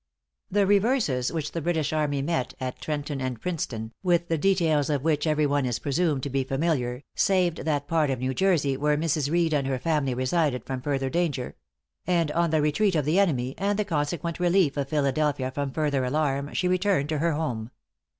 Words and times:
The 0.49 0.65
reverses 0.65 1.31
which 1.31 1.51
the 1.51 1.61
British 1.61 1.93
army 1.93 2.23
met 2.23 2.55
at 2.59 2.81
Trenton 2.81 3.21
and 3.21 3.39
Princeton, 3.39 3.93
with 4.01 4.29
the 4.29 4.37
details 4.39 4.89
of 4.89 5.03
which 5.03 5.27
every 5.27 5.45
one 5.45 5.63
is 5.67 5.77
presumed 5.77 6.23
to 6.23 6.29
be 6.31 6.43
familiar, 6.43 7.03
saved 7.13 7.57
that 7.65 7.87
part 7.87 8.09
of 8.09 8.17
New 8.17 8.33
Jersey 8.33 8.75
where 8.75 8.97
Mrs. 8.97 9.29
Reed 9.29 9.53
and 9.53 9.67
her 9.67 9.77
family 9.77 10.15
resided, 10.15 10.65
from 10.65 10.81
further 10.81 11.11
danger; 11.11 11.55
and 12.07 12.31
on 12.31 12.49
the 12.49 12.63
retreat 12.63 12.95
of 12.95 13.05
the 13.05 13.19
enemy, 13.19 13.53
and 13.59 13.77
the 13.77 13.85
consequent 13.85 14.39
relief 14.39 14.75
of 14.75 14.89
Philadelphia 14.89 15.51
from 15.51 15.69
further 15.71 16.03
alarm, 16.03 16.51
she 16.55 16.67
returned 16.67 17.07
to 17.09 17.19
her 17.19 17.33
home. 17.33 17.69